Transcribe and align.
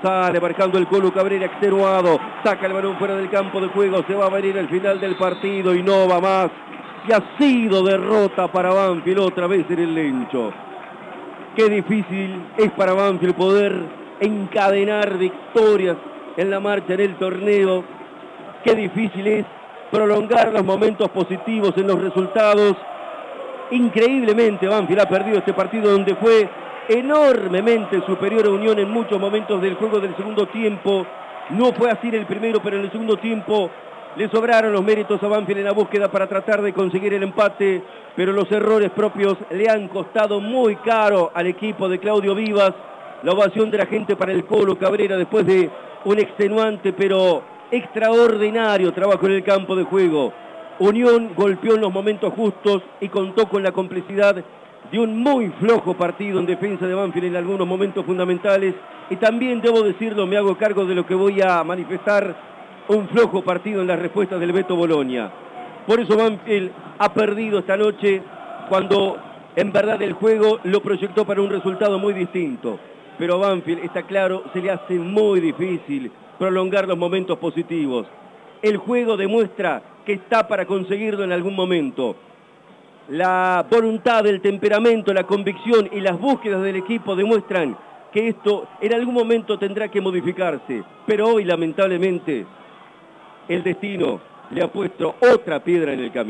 Sale 0.00 0.40
marcando 0.40 0.78
el 0.78 0.86
Colo 0.86 1.12
Cabrera 1.12 1.46
extenuado, 1.46 2.20
saca 2.44 2.68
el 2.68 2.72
balón 2.72 2.96
fuera 2.98 3.16
del 3.16 3.28
campo 3.28 3.60
de 3.60 3.66
juego, 3.66 4.04
se 4.06 4.14
va 4.14 4.26
a 4.26 4.28
venir 4.28 4.56
el 4.56 4.68
final 4.68 5.00
del 5.00 5.16
partido 5.16 5.74
y 5.74 5.82
no 5.82 6.06
va 6.06 6.20
más. 6.20 6.50
Y 7.08 7.10
ha 7.10 7.20
sido 7.36 7.82
derrota 7.82 8.46
para 8.46 8.72
Banfield 8.72 9.18
otra 9.18 9.48
vez 9.48 9.66
en 9.68 9.78
el 9.80 9.92
lencho. 9.92 10.52
Qué 11.56 11.68
difícil 11.68 12.46
es 12.56 12.70
para 12.70 12.92
Banfield 12.92 13.34
poder 13.34 13.74
encadenar 14.20 15.18
victorias 15.18 15.96
en 16.36 16.48
la 16.48 16.60
marcha 16.60 16.94
en 16.94 17.00
el 17.00 17.16
torneo. 17.16 17.82
Qué 18.62 18.76
difícil 18.76 19.26
es 19.26 19.46
prolongar 19.90 20.52
los 20.52 20.64
momentos 20.64 21.10
positivos 21.10 21.76
en 21.76 21.88
los 21.88 22.00
resultados. 22.00 22.76
Increíblemente 23.72 24.68
Banfield 24.68 25.00
ha 25.00 25.08
perdido 25.08 25.38
este 25.38 25.54
partido 25.54 25.90
donde 25.90 26.14
fue 26.14 26.48
enormemente 26.88 28.00
superior 28.06 28.46
a 28.46 28.50
Unión 28.50 28.78
en 28.78 28.90
muchos 28.90 29.20
momentos 29.20 29.60
del 29.60 29.74
juego 29.74 30.00
del 30.00 30.16
segundo 30.16 30.46
tiempo. 30.46 31.06
No 31.50 31.72
fue 31.72 31.90
así 31.90 32.08
en 32.08 32.14
el 32.14 32.26
primero, 32.26 32.60
pero 32.62 32.78
en 32.78 32.84
el 32.84 32.90
segundo 32.90 33.16
tiempo 33.16 33.70
le 34.16 34.28
sobraron 34.30 34.72
los 34.72 34.82
méritos 34.82 35.22
a 35.22 35.28
Banfield 35.28 35.60
en 35.60 35.66
la 35.66 35.72
búsqueda 35.72 36.10
para 36.10 36.26
tratar 36.26 36.62
de 36.62 36.72
conseguir 36.72 37.14
el 37.14 37.22
empate, 37.22 37.82
pero 38.16 38.32
los 38.32 38.50
errores 38.50 38.90
propios 38.90 39.36
le 39.50 39.68
han 39.68 39.88
costado 39.88 40.40
muy 40.40 40.76
caro 40.76 41.30
al 41.34 41.46
equipo 41.46 41.88
de 41.88 41.98
Claudio 41.98 42.34
Vivas. 42.34 42.72
La 43.22 43.32
ovación 43.32 43.70
de 43.70 43.78
la 43.78 43.86
gente 43.86 44.16
para 44.16 44.32
el 44.32 44.44
Colo 44.44 44.78
Cabrera 44.78 45.16
después 45.16 45.44
de 45.46 45.70
un 46.04 46.18
extenuante 46.18 46.92
pero 46.92 47.42
extraordinario 47.70 48.92
trabajo 48.92 49.26
en 49.26 49.32
el 49.32 49.44
campo 49.44 49.76
de 49.76 49.84
juego. 49.84 50.32
Unión 50.78 51.32
golpeó 51.36 51.74
en 51.74 51.80
los 51.80 51.92
momentos 51.92 52.32
justos 52.34 52.82
y 53.00 53.08
contó 53.08 53.48
con 53.48 53.62
la 53.62 53.72
complicidad 53.72 54.36
de 54.90 54.98
un 54.98 55.18
muy 55.22 55.48
flojo 55.60 55.94
partido 55.94 56.40
en 56.40 56.46
defensa 56.46 56.86
de 56.86 56.94
Banfield 56.94 57.26
en 57.26 57.36
algunos 57.36 57.66
momentos 57.66 58.04
fundamentales 58.06 58.74
y 59.10 59.16
también 59.16 59.60
debo 59.60 59.82
decirlo, 59.82 60.26
me 60.26 60.36
hago 60.36 60.56
cargo 60.56 60.84
de 60.84 60.94
lo 60.94 61.06
que 61.06 61.14
voy 61.14 61.40
a 61.42 61.62
manifestar, 61.64 62.34
un 62.88 63.08
flojo 63.08 63.42
partido 63.42 63.82
en 63.82 63.86
las 63.86 63.98
respuestas 63.98 64.40
del 64.40 64.52
Beto 64.52 64.76
Bolonia. 64.76 65.30
Por 65.86 66.00
eso 66.00 66.16
Banfield 66.16 66.70
ha 66.98 67.12
perdido 67.12 67.58
esta 67.58 67.76
noche 67.76 68.22
cuando 68.68 69.18
en 69.56 69.72
verdad 69.72 70.00
el 70.02 70.12
juego 70.12 70.60
lo 70.64 70.80
proyectó 70.80 71.26
para 71.26 71.42
un 71.42 71.50
resultado 71.50 71.98
muy 71.98 72.14
distinto. 72.14 72.78
Pero 73.18 73.34
a 73.34 73.48
Banfield, 73.48 73.84
está 73.84 74.02
claro, 74.02 74.44
se 74.52 74.60
le 74.60 74.70
hace 74.70 74.94
muy 74.94 75.40
difícil 75.40 76.10
prolongar 76.38 76.86
los 76.86 76.96
momentos 76.96 77.36
positivos. 77.38 78.06
El 78.62 78.76
juego 78.76 79.16
demuestra 79.16 79.82
que 80.06 80.14
está 80.14 80.46
para 80.46 80.66
conseguirlo 80.66 81.24
en 81.24 81.32
algún 81.32 81.54
momento 81.54 82.16
la 83.08 83.66
voluntad, 83.70 84.26
el 84.26 84.40
temperamento, 84.40 85.12
la 85.12 85.24
convicción 85.24 85.88
y 85.92 86.00
las 86.00 86.18
búsquedas 86.18 86.62
del 86.62 86.76
equipo 86.76 87.16
demuestran 87.16 87.76
que 88.12 88.28
esto 88.28 88.68
en 88.80 88.94
algún 88.94 89.14
momento 89.14 89.58
tendrá 89.58 89.88
que 89.88 90.00
modificarse. 90.00 90.82
Pero 91.06 91.28
hoy, 91.28 91.44
lamentablemente, 91.44 92.46
el 93.48 93.62
destino 93.62 94.20
le 94.50 94.62
ha 94.62 94.68
puesto 94.68 95.16
otra 95.20 95.62
piedra 95.62 95.92
en 95.92 96.00
el 96.00 96.12
camino. 96.12 96.26